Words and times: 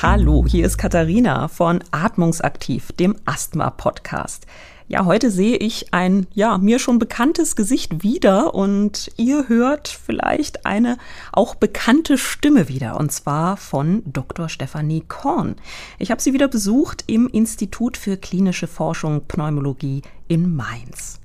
Hallo, 0.00 0.44
hier 0.46 0.64
ist 0.64 0.78
Katharina 0.78 1.48
von 1.48 1.84
Atmungsaktiv, 1.90 2.92
dem 2.92 3.16
Asthma-Podcast. 3.24 4.46
Ja, 4.86 5.04
heute 5.04 5.30
sehe 5.30 5.56
ich 5.56 5.92
ein, 5.92 6.26
ja, 6.32 6.56
mir 6.56 6.78
schon 6.78 6.98
bekanntes 6.98 7.56
Gesicht 7.56 8.02
wieder 8.02 8.54
und 8.54 9.10
ihr 9.16 9.48
hört 9.48 9.88
vielleicht 9.88 10.64
eine 10.64 10.96
auch 11.32 11.56
bekannte 11.56 12.16
Stimme 12.16 12.68
wieder 12.68 12.98
und 12.98 13.12
zwar 13.12 13.58
von 13.58 14.02
Dr. 14.06 14.48
Stefanie 14.48 15.04
Korn. 15.06 15.56
Ich 15.98 16.10
habe 16.10 16.22
sie 16.22 16.32
wieder 16.32 16.48
besucht 16.48 17.04
im 17.06 17.28
Institut 17.28 17.98
für 17.98 18.16
klinische 18.16 18.66
Forschung 18.66 19.26
Pneumologie 19.28 20.00
in 20.26 20.56
Mainz. 20.56 21.20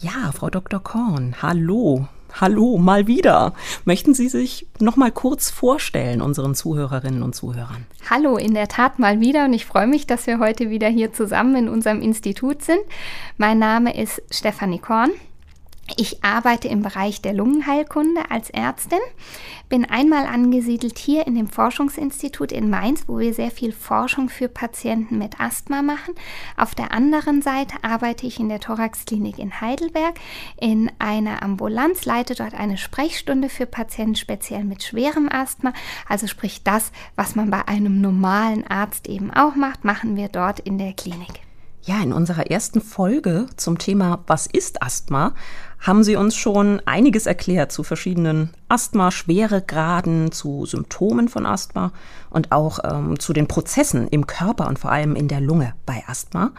Ja, 0.00 0.32
Frau 0.32 0.50
Dr. 0.50 0.82
Korn, 0.82 1.36
hallo. 1.40 2.08
Hallo, 2.40 2.78
mal 2.78 3.06
wieder. 3.06 3.54
Möchten 3.84 4.14
Sie 4.14 4.28
sich 4.28 4.66
noch 4.80 4.96
mal 4.96 5.10
kurz 5.10 5.50
vorstellen 5.50 6.20
unseren 6.22 6.54
Zuhörerinnen 6.54 7.22
und 7.22 7.34
Zuhörern? 7.34 7.86
Hallo, 8.08 8.36
in 8.36 8.54
der 8.54 8.68
Tat 8.68 8.98
mal 8.98 9.20
wieder 9.20 9.44
und 9.44 9.54
ich 9.54 9.66
freue 9.66 9.86
mich, 9.86 10.06
dass 10.06 10.26
wir 10.26 10.38
heute 10.38 10.70
wieder 10.70 10.88
hier 10.88 11.12
zusammen 11.12 11.56
in 11.56 11.68
unserem 11.68 12.00
Institut 12.00 12.62
sind. 12.62 12.80
Mein 13.36 13.58
Name 13.58 14.00
ist 14.00 14.22
Stefanie 14.30 14.78
Korn. 14.78 15.10
Ich 15.96 16.22
arbeite 16.22 16.68
im 16.68 16.82
Bereich 16.82 17.22
der 17.22 17.32
Lungenheilkunde 17.32 18.30
als 18.30 18.50
Ärztin, 18.50 18.98
bin 19.68 19.84
einmal 19.84 20.26
angesiedelt 20.26 20.98
hier 20.98 21.26
in 21.26 21.34
dem 21.34 21.48
Forschungsinstitut 21.48 22.52
in 22.52 22.68
Mainz, 22.68 23.04
wo 23.06 23.18
wir 23.18 23.32
sehr 23.32 23.50
viel 23.50 23.72
Forschung 23.72 24.28
für 24.28 24.48
Patienten 24.48 25.18
mit 25.18 25.40
Asthma 25.40 25.82
machen. 25.82 26.14
Auf 26.56 26.74
der 26.74 26.92
anderen 26.92 27.42
Seite 27.42 27.76
arbeite 27.82 28.26
ich 28.26 28.38
in 28.38 28.48
der 28.48 28.60
Thoraxklinik 28.60 29.38
in 29.38 29.60
Heidelberg 29.60 30.18
in 30.60 30.90
einer 30.98 31.42
Ambulanz, 31.42 32.04
leite 32.04 32.34
dort 32.34 32.54
eine 32.54 32.76
Sprechstunde 32.76 33.48
für 33.48 33.66
Patienten 33.66 34.16
speziell 34.16 34.64
mit 34.64 34.82
schwerem 34.82 35.28
Asthma. 35.30 35.72
Also 36.08 36.26
sprich 36.26 36.62
das, 36.62 36.92
was 37.16 37.34
man 37.34 37.50
bei 37.50 37.66
einem 37.66 38.00
normalen 38.00 38.66
Arzt 38.66 39.08
eben 39.08 39.30
auch 39.30 39.54
macht, 39.56 39.84
machen 39.84 40.16
wir 40.16 40.28
dort 40.28 40.60
in 40.60 40.78
der 40.78 40.92
Klinik. 40.92 41.40
Ja, 41.82 42.02
in 42.02 42.12
unserer 42.12 42.50
ersten 42.50 42.82
Folge 42.82 43.46
zum 43.56 43.78
Thema 43.78 44.22
Was 44.26 44.46
ist 44.46 44.82
Asthma 44.82 45.34
haben 45.80 46.02
Sie 46.02 46.16
uns 46.16 46.34
schon 46.34 46.80
einiges 46.86 47.26
erklärt 47.26 47.72
zu 47.72 47.82
verschiedenen 47.82 48.50
Asthma-Schweregraden, 48.68 50.32
zu 50.32 50.66
Symptomen 50.66 51.28
von 51.28 51.46
Asthma 51.46 51.92
und 52.30 52.52
auch 52.52 52.80
ähm, 52.84 53.18
zu 53.18 53.32
den 53.32 53.46
Prozessen 53.48 54.08
im 54.08 54.26
Körper 54.26 54.68
und 54.68 54.78
vor 54.78 54.90
allem 54.90 55.14
in 55.14 55.28
der 55.28 55.40
Lunge 55.40 55.74
bei 55.86 56.02
Asthma. 56.06 56.52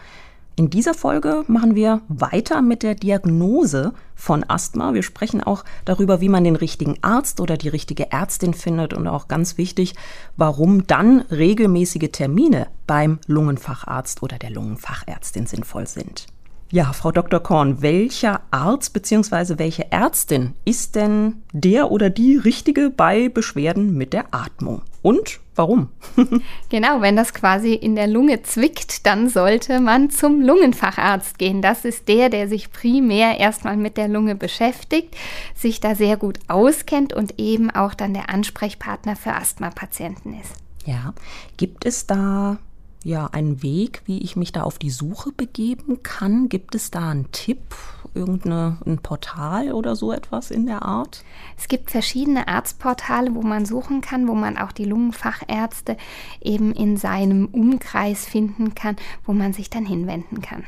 In 0.60 0.70
dieser 0.70 0.94
Folge 0.94 1.46
machen 1.48 1.74
wir 1.74 2.02
weiter 2.10 2.62
mit 2.62 2.84
der 2.84 2.94
Diagnose 2.94 3.94
von 4.14 4.44
Asthma. 4.46 4.94
Wir 4.94 5.04
sprechen 5.04 5.42
auch 5.42 5.64
darüber, 5.86 6.20
wie 6.20 6.28
man 6.28 6.44
den 6.44 6.58
richtigen 6.58 6.98
Arzt 7.02 7.40
oder 7.40 7.56
die 7.56 7.70
richtige 7.70 8.12
Ärztin 8.12 8.54
findet 8.54 8.94
und 8.94 9.08
auch 9.08 9.30
ganz 9.30 9.58
wichtig, 9.58 9.96
warum 10.36 10.86
dann 10.86 11.22
regelmäßige 11.32 12.10
Termine 12.12 12.68
beim 12.88 13.20
Lungenfacharzt 13.26 14.22
oder 14.22 14.38
der 14.38 14.50
Lungenfachärztin 14.50 15.46
sinnvoll 15.46 15.88
sind. 15.88 16.28
Ja, 16.72 16.94
Frau 16.94 17.12
Dr. 17.12 17.40
Korn, 17.40 17.82
welcher 17.82 18.42
Arzt 18.52 18.94
bzw. 18.94 19.58
welche 19.58 19.92
Ärztin 19.92 20.54
ist 20.66 20.94
denn 20.94 21.42
der 21.52 21.90
oder 21.90 22.12
die 22.12 22.38
richtige 22.38 22.92
bei 22.92 23.28
Beschwerden 23.28 23.98
mit 23.98 24.14
der 24.14 24.26
Atmung? 24.36 24.84
Und 25.02 25.40
warum? 25.56 25.90
genau, 26.70 27.02
wenn 27.02 27.16
das 27.16 27.34
quasi 27.34 27.74
in 27.74 27.96
der 27.96 28.06
Lunge 28.06 28.44
zwickt, 28.44 29.08
dann 29.08 29.30
sollte 29.30 29.80
man 29.80 30.12
zum 30.12 30.42
Lungenfacharzt 30.42 31.40
gehen. 31.40 31.64
Das 31.64 31.86
ist 31.86 32.08
der, 32.08 32.30
der 32.30 32.48
sich 32.48 32.72
primär 32.72 33.40
erstmal 33.40 33.76
mit 33.76 33.98
der 33.98 34.08
Lunge 34.08 34.36
beschäftigt, 34.36 35.16
sich 35.56 35.80
da 35.80 35.96
sehr 35.96 36.18
gut 36.18 36.38
auskennt 36.50 37.14
und 37.14 37.40
eben 37.40 37.72
auch 37.72 37.96
dann 37.96 38.14
der 38.14 38.30
Ansprechpartner 38.30 39.16
für 39.16 39.34
Asthmapatienten 39.34 40.40
ist. 40.40 40.54
Ja, 40.86 41.16
gibt 41.58 41.86
es 41.88 42.06
da 42.06 42.60
ja 43.04 43.28
einen 43.28 43.64
Weg, 43.64 44.02
wie 44.06 44.20
ich 44.20 44.36
mich 44.36 44.52
da 44.52 44.64
auf 44.64 44.78
die 44.78 44.90
Suche 44.90 45.32
begeben 45.32 46.04
kann? 46.04 46.50
Gibt 46.50 46.76
es 46.76 46.92
da 46.92 47.10
einen 47.10 47.32
Tipp, 47.32 47.76
irgendein 48.14 49.00
Portal 49.02 49.72
oder 49.72 49.96
so 49.96 50.12
etwas 50.12 50.52
in 50.52 50.66
der 50.66 50.84
Art? 50.84 51.24
Es 51.58 51.68
gibt 51.68 51.92
verschiedene 51.92 52.48
Arztportale, 52.48 53.34
wo 53.36 53.42
man 53.42 53.66
suchen 53.66 54.02
kann, 54.02 54.28
wo 54.28 54.34
man 54.34 54.58
auch 54.58 54.72
die 54.72 54.86
Lungenfachärzte 54.86 55.98
eben 56.42 56.74
in 56.74 56.98
seinem 56.98 57.46
Umkreis 57.48 58.26
finden 58.26 58.76
kann, 58.76 58.98
wo 59.26 59.34
man 59.34 59.54
sich 59.54 59.70
dann 59.70 59.86
hinwenden 59.86 60.42
kann. 60.42 60.64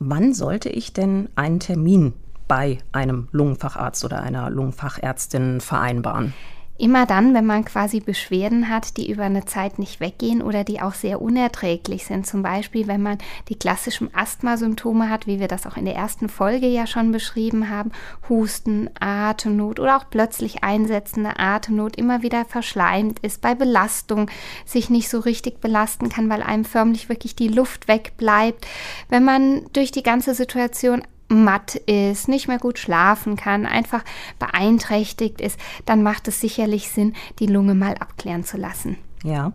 Wann 0.00 0.32
sollte 0.32 0.68
ich 0.68 0.92
denn 0.92 1.28
einen 1.34 1.58
Termin 1.58 2.12
bei 2.46 2.78
einem 2.92 3.28
Lungenfacharzt 3.32 4.04
oder 4.04 4.22
einer 4.22 4.48
Lungenfachärztin 4.48 5.60
vereinbaren? 5.60 6.34
Immer 6.80 7.06
dann, 7.06 7.34
wenn 7.34 7.44
man 7.44 7.64
quasi 7.64 7.98
Beschwerden 7.98 8.68
hat, 8.68 8.96
die 8.96 9.10
über 9.10 9.24
eine 9.24 9.44
Zeit 9.44 9.80
nicht 9.80 9.98
weggehen 9.98 10.40
oder 10.40 10.62
die 10.62 10.80
auch 10.80 10.94
sehr 10.94 11.20
unerträglich 11.20 12.06
sind. 12.06 12.24
Zum 12.24 12.42
Beispiel, 12.42 12.86
wenn 12.86 13.02
man 13.02 13.18
die 13.48 13.56
klassischen 13.56 14.14
Asthmasymptome 14.14 15.10
hat, 15.10 15.26
wie 15.26 15.40
wir 15.40 15.48
das 15.48 15.66
auch 15.66 15.76
in 15.76 15.86
der 15.86 15.96
ersten 15.96 16.28
Folge 16.28 16.68
ja 16.68 16.86
schon 16.86 17.10
beschrieben 17.10 17.68
haben, 17.68 17.90
Husten, 18.28 18.88
Atemnot 19.00 19.80
oder 19.80 19.96
auch 19.96 20.04
plötzlich 20.08 20.62
einsetzende 20.62 21.40
Atemnot, 21.40 21.96
immer 21.96 22.22
wieder 22.22 22.44
verschleimt 22.44 23.18
ist, 23.20 23.42
bei 23.42 23.56
Belastung 23.56 24.30
sich 24.64 24.88
nicht 24.88 25.08
so 25.08 25.18
richtig 25.18 25.60
belasten 25.60 26.08
kann, 26.08 26.30
weil 26.30 26.44
einem 26.44 26.64
förmlich 26.64 27.08
wirklich 27.08 27.34
die 27.34 27.48
Luft 27.48 27.88
wegbleibt. 27.88 28.68
Wenn 29.08 29.24
man 29.24 29.66
durch 29.72 29.90
die 29.90 30.04
ganze 30.04 30.32
Situation 30.32 31.02
matt 31.28 31.74
ist, 31.74 32.28
nicht 32.28 32.48
mehr 32.48 32.58
gut 32.58 32.78
schlafen 32.78 33.36
kann, 33.36 33.66
einfach 33.66 34.02
beeinträchtigt 34.38 35.40
ist, 35.40 35.58
dann 35.84 36.02
macht 36.02 36.28
es 36.28 36.40
sicherlich 36.40 36.90
Sinn, 36.90 37.14
die 37.38 37.46
Lunge 37.46 37.74
mal 37.74 37.94
abklären 37.94 38.44
zu 38.44 38.56
lassen. 38.56 38.96
Ja. 39.22 39.52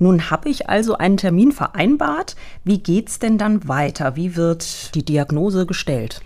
Nun 0.00 0.30
habe 0.30 0.48
ich 0.48 0.68
also 0.68 0.98
einen 0.98 1.16
Termin 1.16 1.52
vereinbart. 1.52 2.34
Wie 2.64 2.78
geht's 2.78 3.20
denn 3.20 3.38
dann 3.38 3.68
weiter? 3.68 4.16
Wie 4.16 4.34
wird 4.34 4.94
die 4.96 5.04
Diagnose 5.04 5.66
gestellt? 5.66 6.20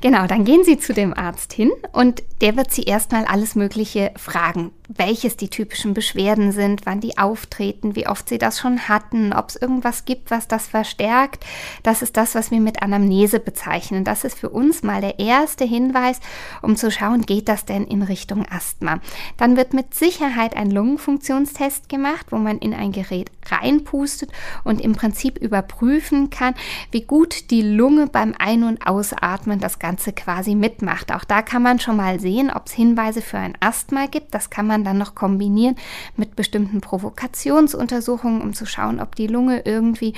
Genau, 0.00 0.26
dann 0.26 0.44
gehen 0.44 0.62
Sie 0.64 0.78
zu 0.78 0.94
dem 0.94 1.12
Arzt 1.12 1.52
hin 1.52 1.72
und 1.92 2.22
der 2.40 2.56
wird 2.56 2.72
Sie 2.72 2.84
erstmal 2.84 3.24
alles 3.24 3.56
Mögliche 3.56 4.12
fragen 4.16 4.70
welches 4.88 5.36
die 5.36 5.50
typischen 5.50 5.92
Beschwerden 5.92 6.50
sind, 6.50 6.86
wann 6.86 7.00
die 7.00 7.18
auftreten, 7.18 7.94
wie 7.94 8.06
oft 8.06 8.28
sie 8.28 8.38
das 8.38 8.58
schon 8.58 8.88
hatten, 8.88 9.34
ob 9.34 9.50
es 9.50 9.56
irgendwas 9.56 10.06
gibt, 10.06 10.30
was 10.30 10.48
das 10.48 10.66
verstärkt. 10.66 11.44
Das 11.82 12.00
ist 12.00 12.16
das, 12.16 12.34
was 12.34 12.50
wir 12.50 12.60
mit 12.60 12.82
Anamnese 12.82 13.38
bezeichnen. 13.38 14.04
Das 14.04 14.24
ist 14.24 14.38
für 14.38 14.48
uns 14.48 14.82
mal 14.82 15.02
der 15.02 15.18
erste 15.18 15.64
Hinweis, 15.64 16.20
um 16.62 16.76
zu 16.76 16.90
schauen, 16.90 17.22
geht 17.22 17.48
das 17.48 17.66
denn 17.66 17.84
in 17.84 18.02
Richtung 18.02 18.46
Asthma. 18.48 19.00
Dann 19.36 19.56
wird 19.56 19.74
mit 19.74 19.94
Sicherheit 19.94 20.56
ein 20.56 20.70
Lungenfunktionstest 20.70 21.90
gemacht, 21.90 22.26
wo 22.30 22.36
man 22.36 22.58
in 22.58 22.72
ein 22.72 22.92
Gerät 22.92 23.30
reinpustet 23.50 24.30
und 24.64 24.80
im 24.80 24.94
Prinzip 24.94 25.38
überprüfen 25.38 26.30
kann, 26.30 26.54
wie 26.92 27.02
gut 27.02 27.50
die 27.50 27.62
Lunge 27.62 28.06
beim 28.06 28.34
Ein- 28.38 28.64
und 28.64 28.86
Ausatmen 28.86 29.60
das 29.60 29.78
Ganze 29.78 29.87
quasi 29.96 30.54
mitmacht. 30.54 31.12
Auch 31.12 31.24
da 31.24 31.42
kann 31.42 31.62
man 31.62 31.78
schon 31.78 31.96
mal 31.96 32.20
sehen, 32.20 32.50
ob 32.50 32.66
es 32.66 32.72
Hinweise 32.72 33.20
für 33.20 33.38
ein 33.38 33.56
Asthma 33.60 34.06
gibt. 34.06 34.34
Das 34.34 34.50
kann 34.50 34.66
man 34.66 34.78
man 34.78 34.84
dann 34.84 34.98
noch 34.98 35.14
kombinieren 35.14 35.76
mit 36.16 36.36
bestimmten 36.36 36.80
Provokationsuntersuchungen, 36.80 38.40
um 38.40 38.54
zu 38.54 38.66
schauen, 38.66 39.00
ob 39.00 39.16
die 39.16 39.26
Lunge 39.26 39.62
irgendwie 39.64 40.14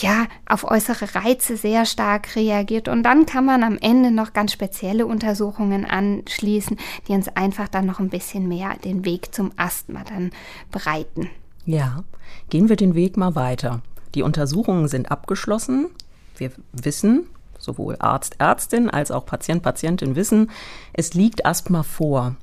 ja, 0.00 0.26
auf 0.46 0.64
äußere 0.64 1.14
Reize 1.14 1.56
sehr 1.56 1.86
stark 1.86 2.36
reagiert. 2.36 2.88
Und 2.88 3.04
dann 3.04 3.24
kann 3.24 3.46
man 3.46 3.62
am 3.62 3.78
Ende 3.78 4.10
noch 4.10 4.34
ganz 4.34 4.52
spezielle 4.52 5.06
Untersuchungen 5.06 5.86
anschließen, 5.86 6.76
die 7.08 7.12
uns 7.12 7.28
einfach 7.28 7.68
dann 7.68 7.86
noch 7.86 7.98
ein 7.98 8.10
bisschen 8.10 8.48
mehr 8.48 8.76
den 8.84 9.06
Weg 9.06 9.34
zum 9.34 9.50
Asthma 9.56 10.04
dann 10.04 10.30
bereiten. 10.70 11.30
Ja, 11.64 12.04
gehen 12.50 12.68
wir 12.68 12.76
den 12.76 12.94
Weg 12.94 13.16
mal 13.16 13.34
weiter. 13.34 13.80
Die 14.14 14.22
Untersuchungen 14.22 14.88
sind 14.88 15.10
abgeschlossen. 15.10 15.86
Wir 16.36 16.52
wissen, 16.72 17.26
sowohl 17.58 17.96
Arzt, 17.98 18.36
Ärztin 18.38 18.88
als 18.90 19.10
auch 19.10 19.26
Patient, 19.26 19.62
Patientin 19.62 20.16
wissen, 20.16 20.50
es 20.92 21.14
liegt 21.14 21.44
Asthma 21.44 21.82
vor. 21.82 22.36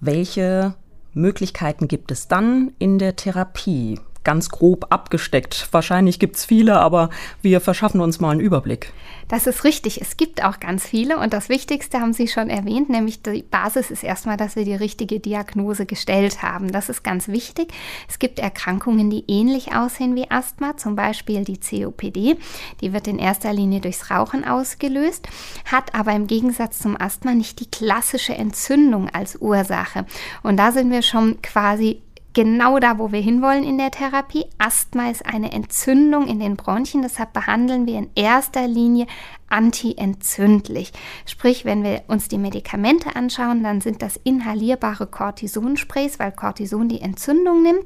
Welche 0.00 0.74
Möglichkeiten 1.12 1.88
gibt 1.88 2.10
es 2.10 2.28
dann 2.28 2.72
in 2.78 2.98
der 2.98 3.16
Therapie? 3.16 4.00
Ganz 4.24 4.48
grob 4.48 4.86
abgesteckt. 4.90 5.68
Wahrscheinlich 5.72 6.18
gibt 6.18 6.36
es 6.36 6.44
viele, 6.44 6.78
aber 6.78 7.10
wir 7.42 7.60
verschaffen 7.60 8.00
uns 8.00 8.20
mal 8.20 8.30
einen 8.30 8.40
Überblick. 8.40 8.92
Das 9.28 9.46
ist 9.46 9.62
richtig. 9.62 10.00
Es 10.00 10.16
gibt 10.16 10.42
auch 10.44 10.58
ganz 10.58 10.84
viele 10.84 11.16
und 11.16 11.32
das 11.32 11.48
Wichtigste 11.48 12.00
haben 12.00 12.12
Sie 12.12 12.26
schon 12.26 12.50
erwähnt, 12.50 12.90
nämlich 12.90 13.22
die 13.22 13.42
Basis 13.42 13.92
ist 13.92 14.02
erstmal, 14.02 14.36
dass 14.36 14.56
wir 14.56 14.64
die 14.64 14.74
richtige 14.74 15.20
Diagnose 15.20 15.86
gestellt 15.86 16.42
haben. 16.42 16.72
Das 16.72 16.88
ist 16.88 17.04
ganz 17.04 17.28
wichtig. 17.28 17.68
Es 18.08 18.18
gibt 18.18 18.40
Erkrankungen, 18.40 19.08
die 19.08 19.24
ähnlich 19.28 19.72
aussehen 19.72 20.16
wie 20.16 20.28
Asthma, 20.30 20.76
zum 20.76 20.96
Beispiel 20.96 21.44
die 21.44 21.60
COPD. 21.60 22.38
Die 22.80 22.92
wird 22.92 23.06
in 23.06 23.20
erster 23.20 23.52
Linie 23.52 23.80
durchs 23.80 24.10
Rauchen 24.10 24.44
ausgelöst, 24.44 25.28
hat 25.64 25.94
aber 25.94 26.12
im 26.12 26.26
Gegensatz 26.26 26.80
zum 26.80 27.00
Asthma 27.00 27.32
nicht 27.32 27.60
die 27.60 27.70
klassische 27.70 28.34
Entzündung 28.34 29.08
als 29.10 29.36
Ursache. 29.40 30.06
Und 30.42 30.56
da 30.56 30.72
sind 30.72 30.90
wir 30.90 31.02
schon 31.02 31.40
quasi 31.40 32.02
genau 32.32 32.78
da, 32.78 32.98
wo 32.98 33.12
wir 33.12 33.20
hinwollen 33.20 33.64
in 33.64 33.78
der 33.78 33.90
Therapie. 33.90 34.46
Asthma 34.58 35.10
ist 35.10 35.26
eine 35.26 35.52
Entzündung 35.52 36.26
in 36.26 36.40
den 36.40 36.56
Bronchien, 36.56 37.02
deshalb 37.02 37.32
behandeln 37.32 37.86
wir 37.86 37.98
in 37.98 38.10
erster 38.14 38.66
Linie 38.66 39.06
antientzündlich. 39.50 40.92
Sprich, 41.26 41.64
wenn 41.64 41.82
wir 41.82 42.02
uns 42.08 42.28
die 42.28 42.38
Medikamente 42.38 43.14
anschauen, 43.16 43.62
dann 43.62 43.80
sind 43.80 44.02
das 44.02 44.18
inhalierbare 44.24 45.06
Cortisonsprays, 45.06 46.18
weil 46.18 46.32
Cortison 46.32 46.88
die 46.88 47.00
Entzündung 47.00 47.62
nimmt. 47.62 47.84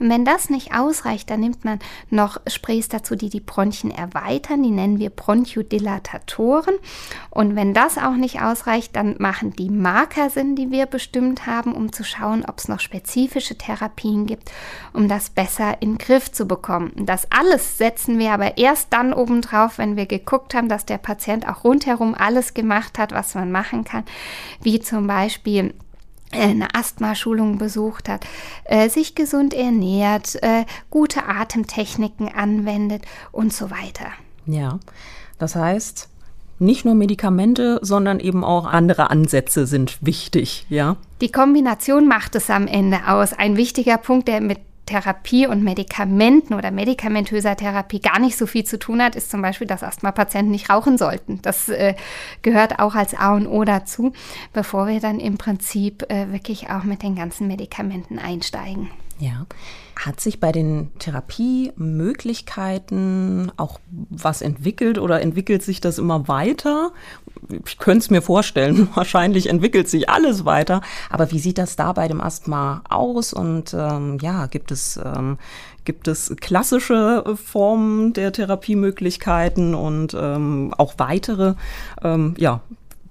Und 0.00 0.10
wenn 0.10 0.24
das 0.24 0.50
nicht 0.50 0.74
ausreicht, 0.74 1.30
dann 1.30 1.40
nimmt 1.40 1.64
man 1.64 1.78
noch 2.10 2.40
Sprays 2.46 2.88
dazu, 2.88 3.14
die 3.14 3.28
die 3.28 3.40
Bronchien 3.40 3.90
erweitern. 3.90 4.62
Die 4.62 4.70
nennen 4.70 4.98
wir 4.98 5.10
Bronchodilatatoren. 5.10 6.74
Und 7.30 7.56
wenn 7.56 7.74
das 7.74 7.98
auch 7.98 8.16
nicht 8.16 8.40
ausreicht, 8.40 8.96
dann 8.96 9.16
machen 9.18 9.52
die 9.52 9.70
Marker 9.70 10.30
Sinn, 10.30 10.56
die 10.56 10.70
wir 10.70 10.86
bestimmt 10.86 11.46
haben, 11.46 11.74
um 11.74 11.92
zu 11.92 12.04
schauen, 12.04 12.44
ob 12.46 12.58
es 12.58 12.68
noch 12.68 12.80
spezifische 12.80 13.56
Therapien 13.56 14.26
gibt, 14.26 14.50
um 14.92 15.08
das 15.08 15.30
besser 15.30 15.80
in 15.80 15.92
den 15.92 15.98
Griff 15.98 16.32
zu 16.32 16.46
bekommen. 16.46 16.92
Das 16.96 17.30
alles 17.30 17.78
setzen 17.78 18.18
wir 18.18 18.32
aber 18.32 18.58
erst 18.58 18.92
dann 18.92 19.12
obendrauf, 19.12 19.78
wenn 19.78 19.96
wir 19.96 20.06
geguckt 20.06 20.54
haben, 20.54 20.68
dass 20.68 20.86
der 20.86 20.98
Patient 21.02 21.48
auch 21.48 21.64
rundherum 21.64 22.14
alles 22.14 22.54
gemacht 22.54 22.98
hat, 22.98 23.12
was 23.12 23.34
man 23.34 23.52
machen 23.52 23.84
kann, 23.84 24.04
wie 24.62 24.80
zum 24.80 25.06
Beispiel 25.06 25.74
äh, 26.32 26.48
eine 26.48 26.74
Asthma-Schulung 26.74 27.58
besucht 27.58 28.08
hat, 28.08 28.26
äh, 28.64 28.88
sich 28.88 29.14
gesund 29.14 29.54
ernährt, 29.54 30.42
äh, 30.42 30.64
gute 30.90 31.26
Atemtechniken 31.26 32.28
anwendet 32.28 33.04
und 33.30 33.52
so 33.52 33.70
weiter. 33.70 34.06
Ja, 34.46 34.80
das 35.38 35.54
heißt, 35.54 36.08
nicht 36.58 36.84
nur 36.84 36.94
Medikamente, 36.94 37.80
sondern 37.82 38.20
eben 38.20 38.44
auch 38.44 38.66
andere 38.66 39.10
Ansätze 39.10 39.66
sind 39.66 39.98
wichtig, 40.00 40.66
ja? 40.68 40.96
Die 41.20 41.32
Kombination 41.32 42.06
macht 42.06 42.34
es 42.34 42.50
am 42.50 42.66
Ende 42.66 43.00
aus. 43.08 43.32
Ein 43.32 43.56
wichtiger 43.56 43.98
Punkt, 43.98 44.28
der 44.28 44.40
mit 44.40 44.58
Therapie 44.86 45.46
und 45.46 45.62
Medikamenten 45.62 46.54
oder 46.54 46.70
medikamentöser 46.70 47.56
Therapie 47.56 48.00
gar 48.00 48.18
nicht 48.18 48.36
so 48.36 48.46
viel 48.46 48.64
zu 48.64 48.78
tun 48.78 49.02
hat, 49.02 49.16
ist 49.16 49.30
zum 49.30 49.42
Beispiel, 49.42 49.66
dass 49.66 49.82
Asthma-Patienten 49.82 50.50
nicht 50.50 50.70
rauchen 50.70 50.98
sollten. 50.98 51.40
Das 51.42 51.68
äh, 51.68 51.94
gehört 52.42 52.78
auch 52.78 52.94
als 52.94 53.14
A 53.14 53.34
und 53.34 53.46
O 53.46 53.64
dazu, 53.64 54.12
bevor 54.52 54.88
wir 54.88 55.00
dann 55.00 55.20
im 55.20 55.38
Prinzip 55.38 56.10
äh, 56.10 56.32
wirklich 56.32 56.70
auch 56.70 56.84
mit 56.84 57.02
den 57.02 57.14
ganzen 57.14 57.46
Medikamenten 57.46 58.18
einsteigen. 58.18 58.90
Ja. 59.18 59.46
Hat 59.96 60.20
sich 60.20 60.40
bei 60.40 60.52
den 60.52 60.90
Therapiemöglichkeiten 60.98 63.52
auch 63.56 63.80
was 64.10 64.42
entwickelt 64.42 64.98
oder 64.98 65.20
entwickelt 65.20 65.62
sich 65.62 65.80
das 65.80 65.98
immer 65.98 66.28
weiter? 66.28 66.92
Ich 67.64 67.78
könnte 67.78 67.98
es 67.98 68.10
mir 68.10 68.22
vorstellen, 68.22 68.88
wahrscheinlich 68.94 69.48
entwickelt 69.48 69.88
sich 69.88 70.10
alles 70.10 70.44
weiter. 70.44 70.80
Aber 71.08 71.30
wie 71.30 71.38
sieht 71.38 71.58
das 71.58 71.76
da 71.76 71.92
bei 71.92 72.08
dem 72.08 72.20
Asthma 72.20 72.82
aus? 72.88 73.32
Und 73.32 73.74
ähm, 73.78 74.18
ja, 74.20 74.46
gibt 74.46 74.72
es, 74.72 74.96
ähm, 74.96 75.38
gibt 75.84 76.08
es 76.08 76.34
klassische 76.40 77.36
Formen 77.36 78.12
der 78.12 78.32
Therapiemöglichkeiten 78.32 79.74
und 79.74 80.16
ähm, 80.18 80.74
auch 80.76 80.94
weitere? 80.96 81.54
Ähm, 82.02 82.34
ja, 82.38 82.62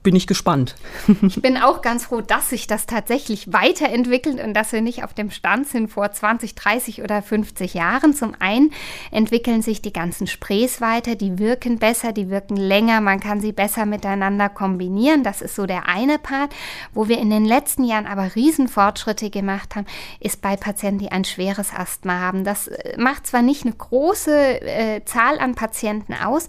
bin 0.03 0.15
ich 0.15 0.25
gespannt. 0.25 0.75
Ich 1.21 1.42
bin 1.42 1.57
auch 1.57 1.81
ganz 1.81 2.06
froh, 2.06 2.21
dass 2.21 2.50
sich 2.50 2.65
das 2.65 2.88
tatsächlich 2.88 3.53
weiterentwickelt 3.53 4.44
und 4.44 4.53
dass 4.53 4.71
wir 4.71 4.81
nicht 4.81 5.03
auf 5.03 5.13
dem 5.13 5.30
Stand 5.30 5.68
sind 5.68 5.89
vor 5.89 6.12
20, 6.12 6.56
30 6.56 7.03
oder 7.03 7.21
50 7.21 7.75
Jahren. 7.75 8.15
Zum 8.15 8.33
einen 8.39 8.71
entwickeln 9.12 9.62
sich 9.62 9.81
die 9.81 9.94
ganzen 9.94 10.25
Sprays 10.25 10.81
weiter, 10.81 11.15
die 11.15 11.38
wirken 11.38 11.77
besser, 11.77 12.13
die 12.13 12.30
wirken 12.30 12.57
länger, 12.57 13.00
man 13.01 13.19
kann 13.19 13.42
sie 13.42 13.51
besser 13.51 13.86
miteinander 13.86 14.50
kombinieren. 14.50 15.24
Das 15.24 15.42
ist 15.42 15.56
so 15.56 15.65
der 15.68 15.88
eine 15.88 16.18
Part. 16.18 16.54
Wo 16.94 17.07
wir 17.07 17.19
in 17.19 17.30
den 17.30 17.45
letzten 17.45 17.83
Jahren 17.83 18.07
aber 18.07 18.36
Riesenfortschritte 18.36 19.30
gemacht 19.30 19.75
haben, 19.75 19.86
ist 20.19 20.42
bei 20.42 20.56
Patienten, 20.56 21.00
die 21.00 21.12
ein 21.12 21.25
schweres 21.25 21.74
Asthma 21.74 22.19
haben. 22.19 22.44
Das 22.44 22.68
äh, 22.68 22.97
macht 22.97 23.27
zwar 23.27 23.44
nicht 23.44 23.65
eine 23.65 23.75
große 23.75 24.62
äh, 24.62 25.06
Zahl 25.06 25.38
an 25.38 25.54
Patienten 25.54 26.13
aus, 26.13 26.47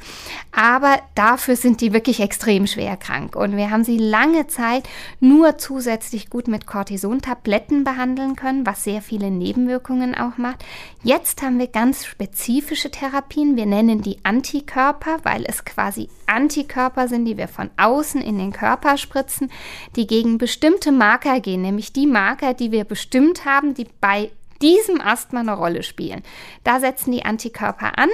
aber 0.53 1.01
dafür 1.15 1.57
sind 1.57 1.83
die 1.83 1.93
wirklich 1.93 2.21
extrem 2.21 2.67
schwer 2.67 2.97
krank 2.97 3.37
und 3.43 3.57
wir 3.57 3.71
haben 3.71 3.85
sie 3.85 3.99
lange 3.99 4.47
Zeit 4.47 4.89
nur 5.21 5.59
zusätzlich 5.59 6.31
gut 6.31 6.49
mit 6.49 6.67
Cortison-Tabletten 6.67 7.85
behandeln 7.85 8.37
können, 8.37 8.65
was 8.65 8.85
sehr 8.85 9.03
viele 9.03 9.31
Nebenwirkungen 9.31 10.15
auch 10.15 10.39
macht. 10.39 10.65
Jetzt 11.03 11.43
haben 11.43 11.59
wir 11.59 11.67
ganz 11.67 12.07
spezifische 12.07 12.91
Therapien. 12.91 13.57
Wir 13.57 13.67
nennen 13.67 14.01
die 14.01 14.19
Antikörper, 14.23 15.19
weil 15.25 15.45
es 15.47 15.65
quasi 15.65 16.09
Antikörper 16.27 17.09
sind, 17.09 17.25
die 17.25 17.37
wir 17.37 17.49
von 17.49 17.71
außen 17.77 18.23
in 18.23 18.39
den 18.39 18.53
Körper 18.53 18.97
spritzen, 18.97 19.51
die 19.97 20.07
gegen 20.07 20.39
bestimmte 20.39 20.93
Marker 20.93 21.41
gehen, 21.41 21.63
nämlich 21.63 21.93
die 21.93 22.07
Marker, 22.07 22.55
die 22.55 22.73
wir 22.73 22.85
bestimmt 22.85 23.45
haben, 23.45 23.75
die 23.75 23.87
bei 24.01 24.31
diesem 24.63 25.01
Asthma 25.01 25.41
eine 25.41 25.57
Rolle 25.57 25.83
spielen. 25.83 26.23
Da 26.65 26.81
setzen 26.81 27.11
die 27.11 27.25
Antikörper 27.25 27.99
an 27.99 28.09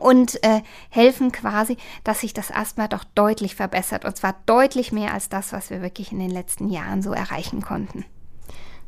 und 0.00 0.42
äh, 0.42 0.62
helfen 0.90 1.32
quasi, 1.32 1.76
dass 2.04 2.20
sich 2.20 2.34
das 2.34 2.50
Asthma 2.50 2.88
doch 2.88 3.04
deutlich 3.14 3.54
verbessert. 3.54 4.04
Und 4.04 4.16
zwar 4.16 4.36
deutlich 4.46 4.92
mehr 4.92 5.12
als 5.12 5.28
das, 5.28 5.52
was 5.52 5.70
wir 5.70 5.82
wirklich 5.82 6.12
in 6.12 6.18
den 6.18 6.30
letzten 6.30 6.68
Jahren 6.68 7.02
so 7.02 7.12
erreichen 7.12 7.62
konnten. 7.62 8.04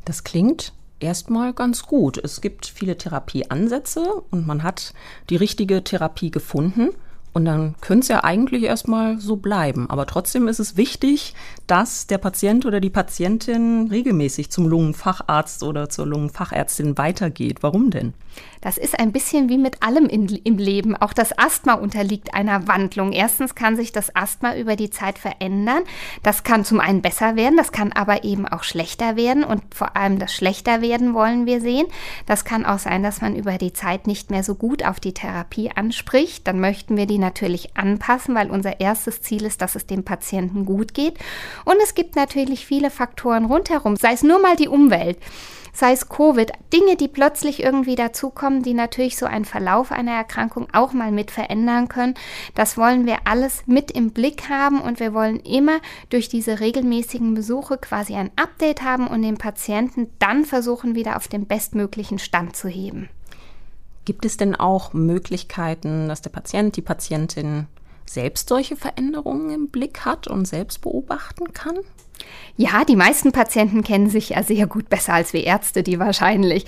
Das 0.03 0.23
klingt 0.23 0.73
erstmal 0.99 1.53
ganz 1.53 1.83
gut. 1.83 2.17
Es 2.17 2.41
gibt 2.41 2.65
viele 2.65 2.97
Therapieansätze 2.97 4.23
und 4.31 4.47
man 4.47 4.63
hat 4.63 4.93
die 5.29 5.35
richtige 5.35 5.83
Therapie 5.83 6.31
gefunden. 6.31 6.89
Und 7.35 7.43
dann 7.43 7.75
könnte 7.81 8.03
es 8.03 8.07
ja 8.07 8.23
eigentlich 8.23 8.63
erstmal 8.63 9.19
so 9.19 9.35
bleiben. 9.35 9.89
Aber 9.89 10.05
trotzdem 10.05 10.47
ist 10.47 10.59
es 10.59 10.77
wichtig, 10.77 11.35
dass 11.67 12.07
der 12.07 12.17
Patient 12.17 12.65
oder 12.65 12.79
die 12.79 12.89
Patientin 12.89 13.89
regelmäßig 13.89 14.51
zum 14.51 14.67
Lungenfacharzt 14.67 15.61
oder 15.61 15.89
zur 15.89 16.05
Lungenfachärztin 16.05 16.97
weitergeht. 16.97 17.57
Warum 17.59 17.89
denn? 17.89 18.13
Das 18.61 18.77
ist 18.77 18.99
ein 18.99 19.11
bisschen 19.11 19.49
wie 19.49 19.57
mit 19.57 19.83
allem 19.83 20.07
in, 20.07 20.27
im 20.27 20.57
Leben. 20.57 20.95
Auch 20.95 21.13
das 21.13 21.37
Asthma 21.37 21.73
unterliegt 21.73 22.33
einer 22.33 22.67
Wandlung. 22.67 23.11
Erstens 23.11 23.53
kann 23.53 23.75
sich 23.75 23.91
das 23.91 24.15
Asthma 24.15 24.55
über 24.55 24.75
die 24.75 24.89
Zeit 24.89 25.19
verändern. 25.19 25.83
Das 26.23 26.43
kann 26.43 26.65
zum 26.65 26.79
einen 26.79 27.01
besser 27.01 27.35
werden, 27.35 27.57
das 27.57 27.71
kann 27.71 27.91
aber 27.91 28.23
eben 28.23 28.47
auch 28.47 28.63
schlechter 28.63 29.15
werden. 29.15 29.43
Und 29.43 29.61
vor 29.73 29.95
allem 29.95 30.19
das 30.19 30.33
schlechter 30.33 30.81
werden 30.81 31.13
wollen 31.13 31.45
wir 31.45 31.61
sehen. 31.61 31.85
Das 32.25 32.45
kann 32.45 32.65
auch 32.65 32.79
sein, 32.79 33.03
dass 33.03 33.21
man 33.21 33.35
über 33.35 33.57
die 33.57 33.73
Zeit 33.73 34.07
nicht 34.07 34.31
mehr 34.31 34.43
so 34.43 34.55
gut 34.55 34.85
auf 34.85 34.99
die 34.99 35.13
Therapie 35.13 35.69
anspricht. 35.75 36.47
Dann 36.47 36.59
möchten 36.59 36.97
wir 36.97 37.05
die 37.05 37.19
natürlich 37.25 37.75
anpassen, 37.75 38.35
weil 38.35 38.51
unser 38.51 38.79
erstes 38.79 39.21
Ziel 39.21 39.43
ist, 39.43 39.61
dass 39.61 39.75
es 39.75 39.87
dem 39.87 40.03
Patienten 40.03 40.65
gut 40.65 40.93
geht. 40.93 41.17
Und 41.65 41.77
es 41.83 41.95
gibt 41.95 42.15
natürlich 42.15 42.65
viele 42.65 42.91
Faktoren 42.91 43.45
rundherum, 43.45 43.95
sei 43.95 44.13
es 44.13 44.23
nur 44.23 44.39
mal 44.39 44.55
die 44.55 44.67
Umwelt 44.67 45.17
sei 45.75 45.91
es 45.91 46.09
Covid, 46.09 46.51
Dinge, 46.73 46.95
die 46.95 47.07
plötzlich 47.07 47.61
irgendwie 47.61 47.95
dazukommen, 47.95 48.63
die 48.63 48.73
natürlich 48.73 49.17
so 49.17 49.25
einen 49.25 49.45
Verlauf 49.45 49.91
einer 49.91 50.13
Erkrankung 50.13 50.67
auch 50.71 50.93
mal 50.93 51.11
mit 51.11 51.31
verändern 51.31 51.89
können. 51.89 52.15
Das 52.55 52.77
wollen 52.77 53.05
wir 53.05 53.19
alles 53.25 53.63
mit 53.65 53.91
im 53.91 54.11
Blick 54.11 54.49
haben 54.49 54.79
und 54.79 54.99
wir 54.99 55.13
wollen 55.13 55.39
immer 55.41 55.79
durch 56.09 56.29
diese 56.29 56.59
regelmäßigen 56.59 57.33
Besuche 57.33 57.77
quasi 57.77 58.15
ein 58.15 58.31
Update 58.37 58.83
haben 58.83 59.07
und 59.07 59.21
den 59.21 59.37
Patienten 59.37 60.07
dann 60.19 60.45
versuchen, 60.45 60.95
wieder 60.95 61.17
auf 61.17 61.27
den 61.27 61.45
bestmöglichen 61.45 62.19
Stand 62.19 62.55
zu 62.55 62.69
heben. 62.69 63.09
Gibt 64.05 64.23
es 64.23 64.37
denn 64.37 64.55
auch 64.55 64.93
Möglichkeiten, 64.93 66.07
dass 66.07 66.21
der 66.21 66.29
Patient, 66.29 66.77
die 66.77 66.81
Patientin 66.81 67.67
selbst 68.05 68.49
solche 68.49 68.75
Veränderungen 68.75 69.49
im 69.49 69.67
Blick 69.69 70.05
hat 70.05 70.27
und 70.27 70.45
selbst 70.45 70.81
beobachten 70.81 71.53
kann? 71.53 71.79
Ja, 72.57 72.85
die 72.85 72.95
meisten 72.95 73.33
Patienten 73.33 73.83
kennen 73.83 74.09
sich 74.09 74.29
ja 74.29 74.41
sehr 74.41 74.65
gut 74.65 74.87
besser 74.87 75.13
als 75.13 75.33
wir 75.33 75.43
Ärzte, 75.43 75.83
die 75.83 75.99
wahrscheinlich. 75.99 76.65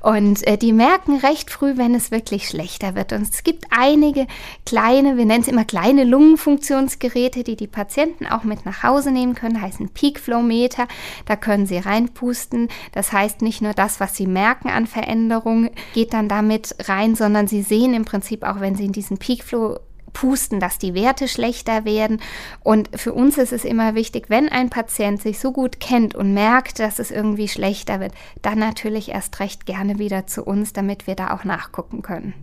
Und 0.00 0.46
äh, 0.46 0.58
die 0.58 0.74
merken 0.74 1.16
recht 1.16 1.50
früh, 1.50 1.78
wenn 1.78 1.94
es 1.94 2.10
wirklich 2.10 2.46
schlechter 2.46 2.94
wird. 2.94 3.14
Und 3.14 3.22
es 3.22 3.42
gibt 3.42 3.64
einige 3.70 4.26
kleine, 4.66 5.16
wir 5.16 5.24
nennen 5.24 5.40
es 5.40 5.48
immer 5.48 5.64
kleine 5.64 6.04
Lungenfunktionsgeräte, 6.04 7.42
die 7.42 7.56
die 7.56 7.68
Patienten 7.68 8.26
auch 8.26 8.44
mit 8.44 8.66
nach 8.66 8.82
Hause 8.82 9.12
nehmen 9.12 9.34
können, 9.34 9.62
heißen 9.62 9.88
Peak 9.88 10.20
Flow 10.20 10.42
Meter. 10.42 10.86
Da 11.24 11.36
können 11.36 11.64
sie 11.64 11.78
reinpusten. 11.78 12.68
Das 12.92 13.12
heißt, 13.12 13.40
nicht 13.40 13.62
nur 13.62 13.72
das, 13.72 13.98
was 13.98 14.14
sie 14.14 14.26
merken 14.26 14.68
an 14.68 14.86
Veränderungen, 14.86 15.70
geht 15.94 16.12
dann 16.12 16.28
damit 16.28 16.74
rein, 16.86 17.14
sondern 17.14 17.46
sie 17.46 17.62
sehen 17.62 17.94
im 17.94 18.04
Prinzip 18.04 18.44
auch, 18.44 18.60
wenn 18.60 18.74
sie 18.74 18.84
in 18.84 18.92
diesen 18.92 19.16
Peak 19.16 19.42
Flow 19.42 19.78
pusten, 20.12 20.60
dass 20.60 20.78
die 20.78 20.94
Werte 20.94 21.28
schlechter 21.28 21.84
werden. 21.84 22.20
Und 22.62 22.90
für 22.94 23.12
uns 23.12 23.38
ist 23.38 23.52
es 23.52 23.64
immer 23.64 23.94
wichtig, 23.94 24.26
wenn 24.28 24.48
ein 24.48 24.70
Patient 24.70 25.20
sich 25.20 25.38
so 25.38 25.52
gut 25.52 25.80
kennt 25.80 26.14
und 26.14 26.34
merkt, 26.34 26.78
dass 26.78 26.98
es 26.98 27.10
irgendwie 27.10 27.48
schlechter 27.48 28.00
wird, 28.00 28.12
dann 28.42 28.58
natürlich 28.58 29.10
erst 29.10 29.40
recht 29.40 29.66
gerne 29.66 29.98
wieder 29.98 30.26
zu 30.26 30.44
uns, 30.44 30.72
damit 30.72 31.06
wir 31.06 31.14
da 31.14 31.34
auch 31.34 31.44
nachgucken 31.44 32.02
können. 32.02 32.34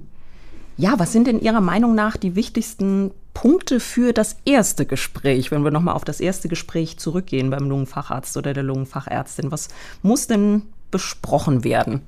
Ja, 0.77 0.99
was 0.99 1.11
sind 1.11 1.25
denn 1.25 1.39
Ihrer 1.39 1.61
Meinung 1.61 1.95
nach 1.95 2.17
die 2.17 2.35
wichtigsten 2.35 3.11
Punkte 3.33 3.79
für 3.79 4.13
das 4.13 4.37
erste 4.45 4.85
Gespräch, 4.85 5.49
wenn 5.49 5.63
wir 5.63 5.71
nochmal 5.71 5.95
auf 5.95 6.05
das 6.05 6.19
erste 6.19 6.47
Gespräch 6.49 6.99
zurückgehen 6.99 7.49
beim 7.49 7.67
Lungenfacharzt 7.67 8.37
oder 8.37 8.53
der 8.53 8.63
Lungenfachärztin? 8.63 9.51
Was 9.51 9.69
muss 10.03 10.27
denn 10.27 10.63
besprochen 10.91 11.63
werden? 11.63 12.01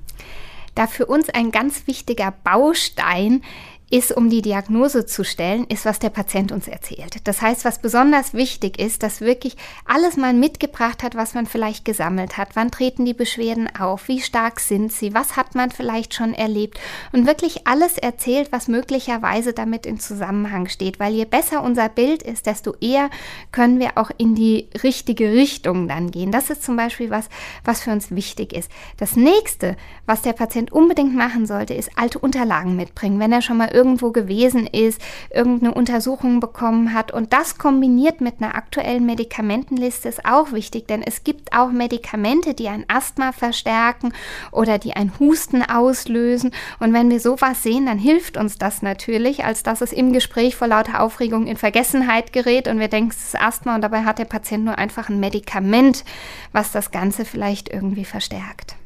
Da 0.74 0.86
für 0.86 1.06
uns 1.06 1.28
ein 1.28 1.50
ganz 1.50 1.86
wichtiger 1.86 2.32
Baustein 2.44 3.42
ist, 3.90 4.12
um 4.12 4.30
die 4.30 4.40
Diagnose 4.40 5.04
zu 5.04 5.24
stellen, 5.24 5.66
ist, 5.66 5.84
was 5.84 5.98
der 5.98 6.10
Patient 6.10 6.52
uns 6.52 6.68
erzählt. 6.68 7.26
Das 7.26 7.42
heißt, 7.42 7.64
was 7.64 7.80
besonders 7.80 8.34
wichtig 8.34 8.78
ist, 8.78 9.02
dass 9.02 9.20
wirklich 9.20 9.56
alles 9.84 10.16
mal 10.16 10.32
mitgebracht 10.32 11.02
hat, 11.02 11.16
was 11.16 11.34
man 11.34 11.46
vielleicht 11.46 11.84
gesammelt 11.84 12.38
hat. 12.38 12.50
Wann 12.54 12.70
treten 12.70 13.04
die 13.04 13.14
Beschwerden 13.14 13.68
auf? 13.74 14.06
Wie 14.06 14.20
stark 14.20 14.60
sind 14.60 14.92
sie? 14.92 15.12
Was 15.12 15.36
hat 15.36 15.56
man 15.56 15.72
vielleicht 15.72 16.14
schon 16.14 16.34
erlebt? 16.34 16.78
Und 17.10 17.26
wirklich 17.26 17.66
alles 17.66 17.98
erzählt, 17.98 18.52
was 18.52 18.68
möglicherweise 18.68 19.52
damit 19.52 19.86
in 19.86 19.98
Zusammenhang 19.98 20.68
steht. 20.68 21.00
Weil 21.00 21.14
je 21.14 21.24
besser 21.24 21.62
unser 21.62 21.88
Bild 21.88 22.22
ist, 22.22 22.46
desto 22.46 22.74
eher 22.80 23.10
können 23.50 23.80
wir 23.80 23.98
auch 23.98 24.12
in 24.16 24.36
die 24.36 24.68
richtige 24.84 25.32
Richtung 25.32 25.88
dann 25.88 26.12
gehen. 26.12 26.30
Das 26.30 26.48
ist 26.48 26.62
zum 26.62 26.76
Beispiel 26.76 27.10
was, 27.10 27.28
was 27.64 27.82
für 27.82 27.90
uns 27.90 28.12
wichtig 28.12 28.52
ist. 28.52 28.70
Das 28.98 29.16
nächste, 29.16 29.76
was 30.06 30.22
der 30.22 30.32
Patient 30.32 30.70
unbedingt 30.70 31.16
machen 31.16 31.46
sollte, 31.46 31.74
ist 31.74 31.90
alte 31.96 32.20
Unterlagen 32.20 32.76
mitbringen. 32.76 33.18
Wenn 33.18 33.32
er 33.32 33.42
schon 33.42 33.56
mal 33.56 33.79
irgendwo 33.80 34.10
gewesen 34.10 34.66
ist, 34.66 35.00
irgendeine 35.30 35.72
Untersuchung 35.72 36.38
bekommen 36.38 36.92
hat. 36.92 37.12
Und 37.12 37.32
das 37.32 37.56
kombiniert 37.56 38.20
mit 38.20 38.34
einer 38.42 38.54
aktuellen 38.54 39.06
Medikamentenliste 39.06 40.10
ist 40.10 40.26
auch 40.26 40.52
wichtig, 40.52 40.86
denn 40.86 41.02
es 41.02 41.24
gibt 41.24 41.54
auch 41.54 41.70
Medikamente, 41.70 42.52
die 42.52 42.68
ein 42.68 42.84
Asthma 42.88 43.32
verstärken 43.32 44.12
oder 44.52 44.76
die 44.76 44.92
ein 44.92 45.12
Husten 45.18 45.62
auslösen. 45.62 46.50
Und 46.78 46.92
wenn 46.92 47.08
wir 47.08 47.20
sowas 47.20 47.62
sehen, 47.62 47.86
dann 47.86 47.98
hilft 47.98 48.36
uns 48.36 48.58
das 48.58 48.82
natürlich, 48.82 49.46
als 49.46 49.62
dass 49.62 49.80
es 49.80 49.94
im 49.94 50.12
Gespräch 50.12 50.56
vor 50.56 50.68
lauter 50.68 51.00
Aufregung 51.00 51.46
in 51.46 51.56
Vergessenheit 51.56 52.34
gerät 52.34 52.68
und 52.68 52.80
wir 52.80 52.88
denken, 52.88 53.12
es 53.12 53.28
ist 53.28 53.40
Asthma 53.40 53.76
und 53.76 53.80
dabei 53.80 54.04
hat 54.04 54.18
der 54.18 54.26
Patient 54.26 54.66
nur 54.66 54.76
einfach 54.76 55.08
ein 55.08 55.20
Medikament, 55.20 56.04
was 56.52 56.70
das 56.70 56.90
Ganze 56.90 57.24
vielleicht 57.24 57.70
irgendwie 57.70 58.04
verstärkt. 58.04 58.76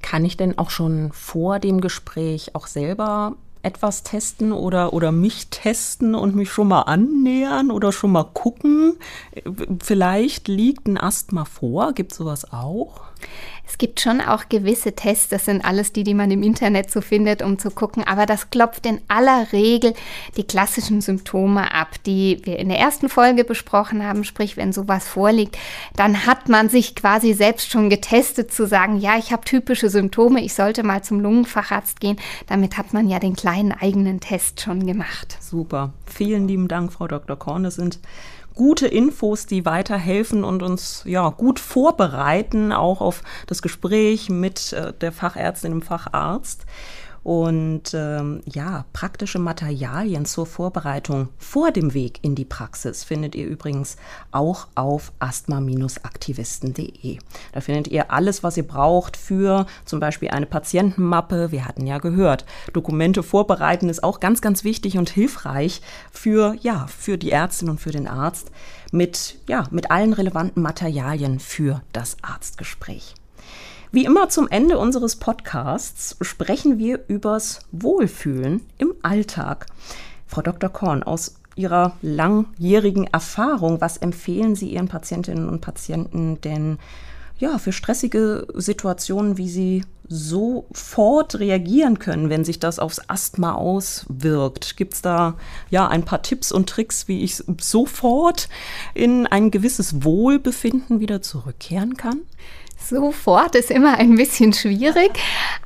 Kann 0.00 0.24
ich 0.24 0.38
denn 0.38 0.56
auch 0.56 0.70
schon 0.70 1.12
vor 1.12 1.58
dem 1.58 1.82
Gespräch 1.82 2.54
auch 2.54 2.66
selber 2.66 3.36
etwas 3.62 4.02
testen 4.02 4.52
oder, 4.52 4.92
oder 4.92 5.12
mich 5.12 5.48
testen 5.48 6.14
und 6.14 6.34
mich 6.34 6.50
schon 6.50 6.68
mal 6.68 6.82
annähern 6.82 7.70
oder 7.70 7.92
schon 7.92 8.12
mal 8.12 8.24
gucken? 8.24 8.94
Vielleicht 9.82 10.48
liegt 10.48 10.86
ein 10.86 10.98
Asthma 10.98 11.44
vor. 11.44 11.92
Gibt 11.92 12.14
sowas 12.14 12.52
auch? 12.52 13.09
Es 13.70 13.78
gibt 13.78 14.00
schon 14.00 14.20
auch 14.20 14.48
gewisse 14.48 14.96
Tests, 14.96 15.28
das 15.28 15.44
sind 15.44 15.64
alles 15.64 15.92
die, 15.92 16.02
die 16.02 16.14
man 16.14 16.30
im 16.32 16.42
Internet 16.42 16.90
so 16.90 17.00
findet, 17.00 17.40
um 17.40 17.56
zu 17.56 17.70
gucken, 17.70 18.02
aber 18.04 18.26
das 18.26 18.50
klopft 18.50 18.84
in 18.84 19.00
aller 19.06 19.52
Regel 19.52 19.94
die 20.36 20.42
klassischen 20.42 21.00
Symptome 21.00 21.72
ab, 21.72 22.02
die 22.04 22.40
wir 22.42 22.58
in 22.58 22.68
der 22.68 22.80
ersten 22.80 23.08
Folge 23.08 23.44
besprochen 23.44 24.04
haben, 24.04 24.24
sprich, 24.24 24.56
wenn 24.56 24.72
sowas 24.72 25.06
vorliegt, 25.06 25.56
dann 25.94 26.26
hat 26.26 26.48
man 26.48 26.68
sich 26.68 26.96
quasi 26.96 27.32
selbst 27.32 27.70
schon 27.70 27.90
getestet 27.90 28.52
zu 28.52 28.66
sagen, 28.66 28.98
ja, 28.98 29.16
ich 29.18 29.30
habe 29.32 29.44
typische 29.44 29.88
Symptome, 29.88 30.42
ich 30.42 30.54
sollte 30.54 30.82
mal 30.82 31.02
zum 31.02 31.20
Lungenfacharzt 31.20 32.00
gehen. 32.00 32.18
Damit 32.48 32.76
hat 32.76 32.92
man 32.92 33.08
ja 33.08 33.20
den 33.20 33.36
kleinen 33.36 33.72
eigenen 33.72 34.18
Test 34.18 34.60
schon 34.60 34.84
gemacht. 34.84 35.38
Super. 35.40 35.92
Vielen 36.06 36.48
lieben 36.48 36.66
Dank, 36.66 36.92
Frau 36.92 37.06
Dr. 37.06 37.36
Korn. 37.36 37.62
Das 37.62 37.76
sind 37.76 38.00
gute 38.54 38.86
Infos, 38.86 39.46
die 39.46 39.64
weiterhelfen 39.64 40.44
und 40.44 40.62
uns 40.62 41.02
ja 41.04 41.28
gut 41.30 41.58
vorbereiten, 41.58 42.72
auch 42.72 43.00
auf 43.00 43.22
das 43.46 43.62
Gespräch 43.62 44.28
mit 44.28 44.72
äh, 44.72 44.92
der 44.92 45.12
Fachärztin, 45.12 45.72
dem 45.72 45.82
Facharzt. 45.82 46.66
Und 47.22 47.92
ähm, 47.92 48.40
ja, 48.46 48.86
praktische 48.92 49.38
Materialien 49.38 50.24
zur 50.24 50.46
Vorbereitung 50.46 51.28
vor 51.36 51.70
dem 51.70 51.92
Weg 51.92 52.18
in 52.22 52.34
die 52.34 52.46
Praxis 52.46 53.04
findet 53.04 53.34
ihr 53.34 53.46
übrigens 53.46 53.98
auch 54.30 54.68
auf 54.74 55.12
asthma-aktivisten.de. 55.18 57.18
Da 57.52 57.60
findet 57.60 57.88
ihr 57.88 58.10
alles, 58.10 58.42
was 58.42 58.56
ihr 58.56 58.66
braucht 58.66 59.18
für 59.18 59.66
zum 59.84 60.00
Beispiel 60.00 60.30
eine 60.30 60.46
Patientenmappe. 60.46 61.52
Wir 61.52 61.68
hatten 61.68 61.86
ja 61.86 61.98
gehört, 61.98 62.46
Dokumente 62.72 63.22
vorbereiten 63.22 63.90
ist 63.90 64.02
auch 64.02 64.20
ganz, 64.20 64.40
ganz 64.40 64.64
wichtig 64.64 64.96
und 64.96 65.10
hilfreich 65.10 65.82
für, 66.10 66.56
ja, 66.60 66.86
für 66.86 67.18
die 67.18 67.32
Ärztin 67.32 67.68
und 67.68 67.80
für 67.80 67.92
den 67.92 68.08
Arzt 68.08 68.50
mit, 68.92 69.36
ja, 69.46 69.64
mit 69.70 69.90
allen 69.90 70.14
relevanten 70.14 70.62
Materialien 70.62 71.38
für 71.38 71.82
das 71.92 72.16
Arztgespräch. 72.22 73.14
Wie 73.92 74.04
immer 74.04 74.28
zum 74.28 74.46
Ende 74.46 74.78
unseres 74.78 75.16
Podcasts 75.16 76.16
sprechen 76.20 76.78
wir 76.78 77.00
übers 77.08 77.58
Wohlfühlen 77.72 78.64
im 78.78 78.94
Alltag. 79.02 79.66
Frau 80.28 80.42
Dr. 80.42 80.70
Korn, 80.70 81.02
aus 81.02 81.34
Ihrer 81.56 81.96
langjährigen 82.00 83.08
Erfahrung, 83.08 83.80
was 83.80 83.96
empfehlen 83.96 84.54
Sie 84.54 84.68
Ihren 84.68 84.86
Patientinnen 84.86 85.48
und 85.48 85.60
Patienten 85.60 86.40
denn 86.40 86.78
ja, 87.40 87.58
für 87.58 87.72
stressige 87.72 88.46
Situationen, 88.54 89.38
wie 89.38 89.48
sie 89.48 89.84
sofort 90.06 91.38
reagieren 91.38 91.98
können, 91.98 92.28
wenn 92.28 92.44
sich 92.44 92.58
das 92.58 92.78
aufs 92.78 93.00
Asthma 93.08 93.54
auswirkt? 93.54 94.76
Gibt 94.76 94.94
es 94.94 95.02
da 95.02 95.36
ja 95.70 95.88
ein 95.88 96.04
paar 96.04 96.22
Tipps 96.22 96.52
und 96.52 96.68
Tricks, 96.68 97.08
wie 97.08 97.22
ich 97.22 97.42
sofort 97.60 98.48
in 98.92 99.26
ein 99.26 99.50
gewisses 99.50 100.04
Wohlbefinden 100.04 101.00
wieder 101.00 101.22
zurückkehren 101.22 101.96
kann? 101.96 102.20
Sofort. 102.88 103.54
Ist 103.54 103.70
immer 103.70 103.98
ein 103.98 104.14
bisschen 104.14 104.52
schwierig, 104.52 105.12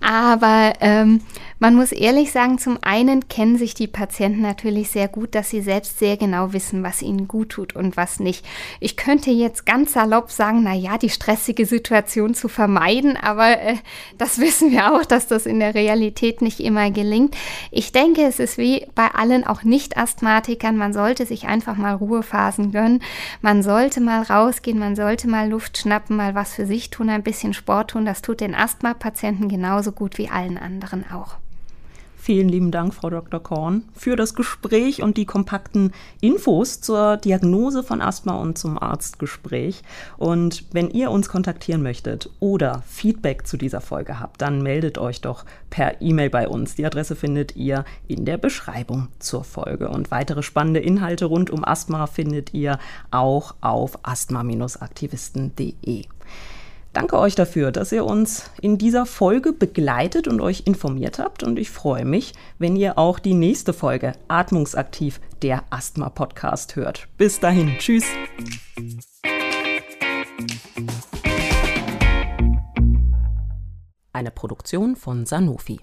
aber 0.00 0.72
ähm, 0.80 1.20
man 1.64 1.76
muss 1.76 1.92
ehrlich 1.92 2.30
sagen, 2.30 2.58
zum 2.58 2.76
einen 2.82 3.26
kennen 3.26 3.56
sich 3.56 3.72
die 3.72 3.86
Patienten 3.86 4.42
natürlich 4.42 4.90
sehr 4.90 5.08
gut, 5.08 5.34
dass 5.34 5.48
sie 5.48 5.62
selbst 5.62 5.98
sehr 5.98 6.18
genau 6.18 6.52
wissen, 6.52 6.82
was 6.82 7.00
ihnen 7.00 7.26
gut 7.26 7.48
tut 7.48 7.74
und 7.74 7.96
was 7.96 8.20
nicht. 8.20 8.44
Ich 8.80 8.98
könnte 8.98 9.30
jetzt 9.30 9.64
ganz 9.64 9.94
salopp 9.94 10.30
sagen, 10.30 10.60
na 10.62 10.74
ja, 10.74 10.98
die 10.98 11.08
stressige 11.08 11.64
Situation 11.64 12.34
zu 12.34 12.48
vermeiden, 12.48 13.16
aber 13.16 13.58
äh, 13.58 13.76
das 14.18 14.38
wissen 14.40 14.72
wir 14.72 14.92
auch, 14.92 15.06
dass 15.06 15.26
das 15.26 15.46
in 15.46 15.58
der 15.58 15.74
Realität 15.74 16.42
nicht 16.42 16.60
immer 16.60 16.90
gelingt. 16.90 17.34
Ich 17.70 17.92
denke, 17.92 18.26
es 18.26 18.40
ist 18.40 18.58
wie 18.58 18.86
bei 18.94 19.06
allen 19.14 19.46
auch 19.46 19.62
Nicht-Asthmatikern, 19.62 20.76
man 20.76 20.92
sollte 20.92 21.24
sich 21.24 21.46
einfach 21.46 21.78
mal 21.78 21.94
Ruhephasen 21.94 22.72
gönnen, 22.72 23.02
man 23.40 23.62
sollte 23.62 24.02
mal 24.02 24.20
rausgehen, 24.20 24.78
man 24.78 24.96
sollte 24.96 25.28
mal 25.28 25.48
Luft 25.48 25.78
schnappen, 25.78 26.16
mal 26.16 26.34
was 26.34 26.52
für 26.52 26.66
sich 26.66 26.90
tun, 26.90 27.08
ein 27.08 27.22
bisschen 27.22 27.54
Sport 27.54 27.92
tun. 27.92 28.04
Das 28.04 28.20
tut 28.20 28.42
den 28.42 28.54
Asthma-Patienten 28.54 29.48
genauso 29.48 29.92
gut 29.92 30.18
wie 30.18 30.28
allen 30.28 30.58
anderen 30.58 31.10
auch. 31.10 31.38
Vielen 32.24 32.48
lieben 32.48 32.70
Dank, 32.70 32.94
Frau 32.94 33.10
Dr. 33.10 33.38
Korn, 33.38 33.84
für 33.92 34.16
das 34.16 34.34
Gespräch 34.34 35.02
und 35.02 35.18
die 35.18 35.26
kompakten 35.26 35.92
Infos 36.22 36.80
zur 36.80 37.18
Diagnose 37.18 37.82
von 37.82 38.00
Asthma 38.00 38.36
und 38.36 38.56
zum 38.56 38.78
Arztgespräch. 38.78 39.82
Und 40.16 40.64
wenn 40.72 40.88
ihr 40.88 41.10
uns 41.10 41.28
kontaktieren 41.28 41.82
möchtet 41.82 42.30
oder 42.40 42.82
Feedback 42.88 43.46
zu 43.46 43.58
dieser 43.58 43.82
Folge 43.82 44.20
habt, 44.20 44.40
dann 44.40 44.62
meldet 44.62 44.96
euch 44.96 45.20
doch 45.20 45.44
per 45.68 46.00
E-Mail 46.00 46.30
bei 46.30 46.48
uns. 46.48 46.76
Die 46.76 46.86
Adresse 46.86 47.14
findet 47.14 47.56
ihr 47.56 47.84
in 48.08 48.24
der 48.24 48.38
Beschreibung 48.38 49.08
zur 49.18 49.44
Folge. 49.44 49.90
Und 49.90 50.10
weitere 50.10 50.42
spannende 50.42 50.80
Inhalte 50.80 51.26
rund 51.26 51.50
um 51.50 51.62
Asthma 51.62 52.06
findet 52.06 52.54
ihr 52.54 52.78
auch 53.10 53.54
auf 53.60 53.98
asthma-aktivisten.de. 54.02 56.06
Danke 56.94 57.18
euch 57.18 57.34
dafür, 57.34 57.72
dass 57.72 57.90
ihr 57.90 58.04
uns 58.04 58.52
in 58.62 58.78
dieser 58.78 59.04
Folge 59.04 59.52
begleitet 59.52 60.28
und 60.28 60.40
euch 60.40 60.62
informiert 60.64 61.18
habt. 61.18 61.42
Und 61.42 61.58
ich 61.58 61.68
freue 61.68 62.04
mich, 62.04 62.34
wenn 62.60 62.76
ihr 62.76 62.98
auch 62.98 63.18
die 63.18 63.34
nächste 63.34 63.72
Folge 63.72 64.12
Atmungsaktiv, 64.28 65.20
der 65.42 65.64
Asthma-Podcast 65.70 66.76
hört. 66.76 67.08
Bis 67.18 67.40
dahin, 67.40 67.72
tschüss. 67.78 68.04
Eine 74.12 74.30
Produktion 74.30 74.94
von 74.94 75.26
Sanofi. 75.26 75.80